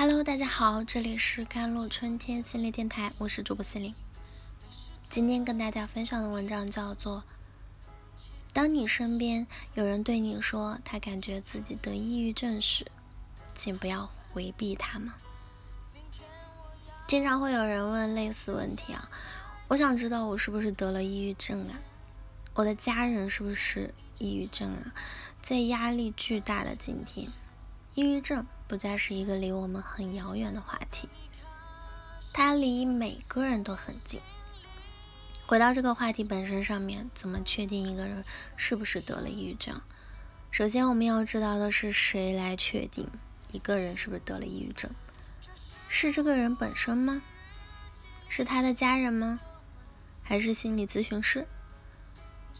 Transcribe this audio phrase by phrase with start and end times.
[0.00, 3.94] Hello，大家好，这里是甘露春天心理电台，我是主播心灵。
[5.04, 7.22] 今天跟大家分享的文章叫做：
[8.54, 12.90] 当你身边有人对你说他感觉自己得抑郁症时，
[13.54, 15.10] 请不要回避他们。
[17.06, 19.10] 经常会有人问类似问题啊，
[19.68, 21.78] 我想知道我是不是得了抑郁症啊？
[22.54, 24.94] 我的家人是不是抑郁症啊？
[25.42, 27.28] 在压力巨大的今天，
[27.94, 31.08] 抑郁症不再是一个离我们很遥远的话题，
[32.32, 34.20] 它离每个人都很近。
[35.46, 38.22] 回到这个话题本身上面，怎么确定一个人
[38.56, 39.80] 是不是得了抑郁症？
[40.52, 43.08] 首先，我们要知道的是谁来确定
[43.50, 44.88] 一个人是不是得了抑郁症？
[45.88, 47.20] 是这个人本身吗？
[48.28, 49.40] 是他的家人吗？
[50.22, 51.48] 还是心理咨询师？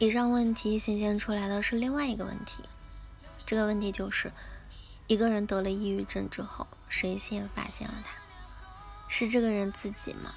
[0.00, 2.64] 以上问题显现出来的是另外一个问题，
[3.46, 4.32] 这个问题就是：
[5.10, 8.12] 一个人得了抑郁症之后，谁先发现了他？
[9.08, 10.32] 是这个人自己吗？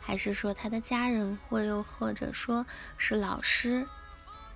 [0.00, 2.66] 还是说他的家人，或又或者说
[2.96, 3.86] 是老师，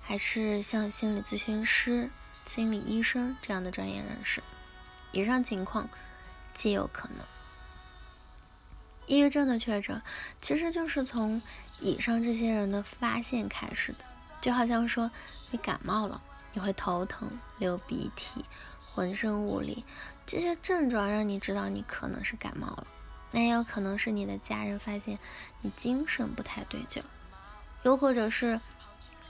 [0.01, 4.43] 还是像心理咨询师、心理医生这样的专业人士？
[5.13, 5.87] 以上情况
[6.53, 7.19] 皆有可能。
[9.05, 10.01] 抑郁症的确诊，
[10.41, 11.41] 其实就是从
[11.79, 13.99] 以上这些人的发现开始的。
[14.41, 15.09] 就好像说
[15.51, 16.21] 你感冒了，
[16.53, 18.45] 你会头疼、流鼻涕、
[18.79, 19.83] 浑身无力，
[20.25, 22.87] 这些症状让你知道你可能是感冒了。
[23.31, 25.19] 那也有可能是你的家人发现
[25.61, 27.03] 你精神不太对劲，
[27.83, 28.61] 又或者是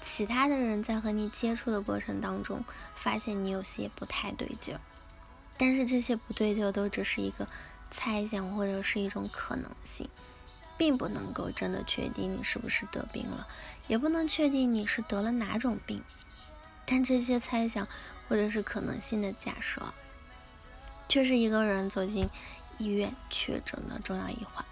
[0.02, 2.64] 其他的人在和你接触的过程当中
[2.96, 4.78] 发现你有些不太对劲。
[5.58, 7.48] 但是这些不对劲都只是一个。
[7.96, 10.10] 猜想或者是一种可能性，
[10.80, 13.48] 并不能够真的确定你是不是得病了，
[13.86, 16.04] 也不能确定你是得了哪种病。
[16.86, 17.88] 但这些猜想
[18.28, 19.82] 或者是可能性的假设，
[21.08, 22.30] 却是一个人走进
[22.78, 24.64] 医院确诊的重要一环。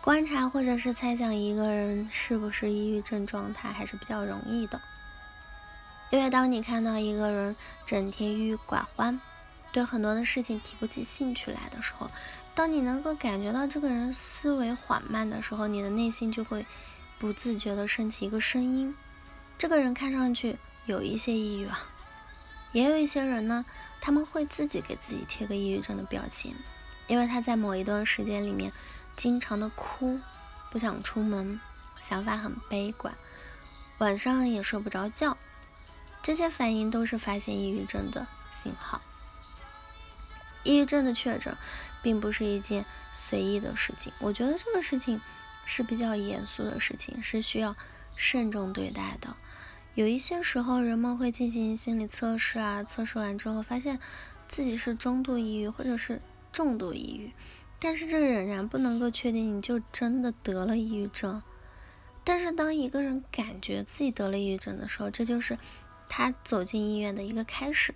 [0.00, 4.80] 观察或者是猜想一个人是不是抑郁症状态还是比较容易的，
[6.10, 9.20] 因为当你看到一个人整天郁郁寡欢。
[9.72, 12.08] 对很多的事情提不起兴趣来的时候，
[12.54, 16.64] 当你能够感觉到这个人思维缓慢的时候，你的内心就会
[17.18, 18.94] 不自觉的升起一个声音：
[19.58, 20.56] 这个人看上去
[20.86, 21.86] 有一些抑郁啊。
[22.72, 23.64] 也有一些人呢，
[24.00, 26.54] 他们会自己给自己贴个抑郁症的标签，
[27.06, 28.72] 因为他在某一段时间里面
[29.12, 30.20] 经常的哭，
[30.70, 31.60] 不想出门，
[32.00, 33.14] 想法很悲观，
[33.98, 35.36] 晚上也睡不着觉，
[36.20, 39.00] 这些反应都是发现抑郁症的信号。
[40.64, 41.56] 抑郁症的确诊，
[42.02, 44.12] 并不是一件随意的事情。
[44.18, 45.20] 我觉得这个事情
[45.64, 47.76] 是比较严肃的事情，是需要
[48.16, 49.36] 慎重对待的。
[49.94, 54.00] 有一些时候，人们会进行心理测试啊，测试完之后发现
[54.48, 56.20] 自己是中度抑郁或者是
[56.52, 57.30] 重度抑郁，
[57.78, 61.40] 但是这仍然不能够确定你就真的得了抑郁症。
[62.24, 65.58] 但是当一个人感觉自己得了抑郁症的时候，这就是
[66.08, 67.94] 他走进医院的一个开始。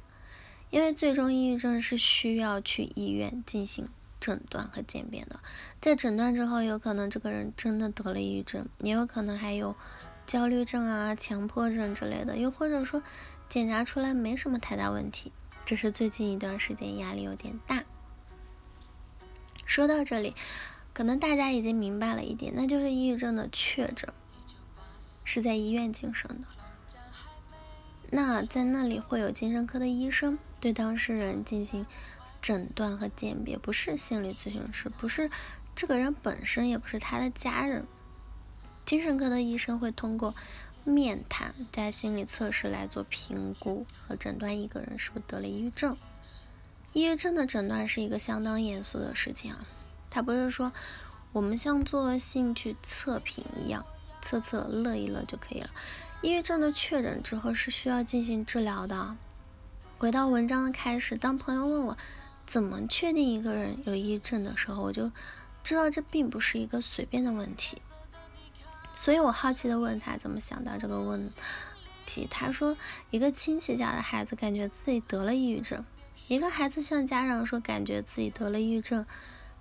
[0.71, 3.89] 因为最终抑郁症是需要去医院进行
[4.21, 5.41] 诊断和鉴别的，
[5.81, 9.75] 在诊断之后，有可能这个人真的得了抑郁症，也有可能还有
[10.29, 13.03] 焦虑症啊、强迫症之类的，又或者说
[13.49, 15.33] 检查出来没什么太大问题，
[15.65, 17.83] 只是最近一段时间压力有点大。
[19.65, 20.35] 说到这里，
[20.93, 24.13] 可能大家已经明白了一点，那就是抑郁症的确诊
[25.25, 26.47] 是在医院进行的。
[28.11, 31.87] 那在那里会有精神科的医生对当事人进行
[32.43, 35.31] 诊断和鉴别，不是心理咨询师，不是
[35.75, 37.87] 这个人本身，也不是他的家人。
[38.89, 40.35] 精神科的医生会通过
[40.83, 45.95] 面谈加心理测试来做评估和诊断一个人是不是得了抑郁症。
[46.95, 49.59] 抑郁症的诊断是一个相当严肃的事情啊，
[50.09, 50.73] 它不是说
[51.33, 53.85] 我们像做兴趣测评一样，
[54.23, 55.69] 测测乐一乐就可以了。
[56.23, 59.19] 抑郁症的确诊之后是需要进行治疗的。
[59.99, 61.99] 回到文章的开始，当朋友问我
[62.47, 65.13] 怎么确定一个人有抑郁症的时候，我就
[65.63, 67.77] 知道这并不是一个随便的问题。
[69.01, 71.31] 所以我好奇的问他怎么想到这个问
[72.05, 72.27] 题。
[72.29, 72.77] 他说，
[73.11, 75.85] 一个亲戚家的孩子感觉自己得了抑郁症，
[76.27, 79.07] 一个孩子向家长说感觉自己得了抑郁症，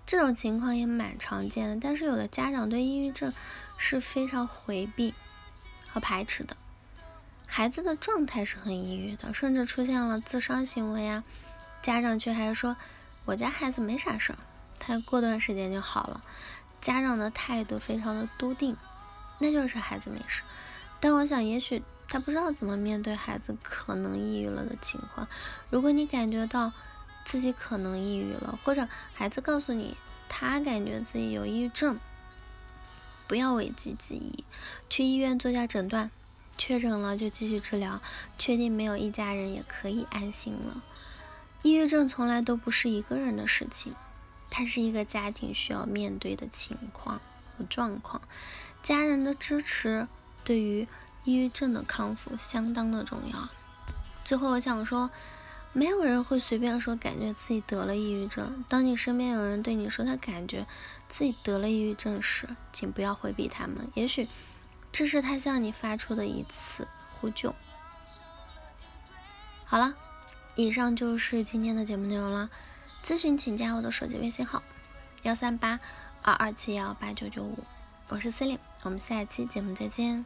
[0.07, 1.77] 这种情况也蛮常见的。
[1.79, 3.31] 但是有的家长对抑郁症
[3.77, 5.13] 是非常回避。
[5.89, 6.57] 和排斥的
[7.45, 11.23] 孩子的状态是很抑郁的，甚至出现了自伤行为啊。
[11.83, 12.75] 家长却还说
[13.25, 14.39] 我家孩子没啥事儿，
[14.79, 16.23] 他过段时间就好了。
[16.81, 18.75] 家长的态度非常的笃定，
[19.39, 20.43] 那就是孩子没事。
[20.99, 25.27] 但我想，也许他不知道怎么面对孩子可能抑郁了的情况。
[25.69, 26.71] 如果你感觉到
[27.23, 29.95] 自己可能抑郁了，或者孩子告诉你
[30.27, 31.99] 他感觉自己有抑郁症，
[33.27, 34.43] 不要讳疾忌医，
[34.89, 36.09] 去医院做下诊断，
[36.57, 38.01] 确诊了就继续治疗，
[38.37, 40.81] 确定没有一家人也可以安心了。
[41.61, 43.93] 抑郁症从来都不是一个人的事情，
[44.49, 48.21] 它是一个家庭需要面对的情况和状况，
[48.87, 50.07] 家人的支持
[50.45, 50.87] 对于
[51.25, 53.49] 抑郁症的康复相当的重要。
[54.23, 55.09] 最后，我想说。
[55.73, 58.63] 没有人会随便说感觉自己得了抑郁症。
[58.67, 60.65] 当你身边有人对你说他感觉
[61.07, 64.27] 自己得了抑郁症时，请不要回避他们，也许
[64.91, 66.87] 这是他向你发出的一次
[67.19, 67.53] 呼救。
[69.65, 69.93] 好了，
[70.55, 72.49] 以上就是今天的节目内容了。
[73.03, 74.63] 咨询请加我的手机微信号：
[75.21, 75.79] 幺三八
[76.23, 77.63] 二二七幺八九九五，
[78.07, 80.25] 我是 c e l i n e 我们下期节目再见。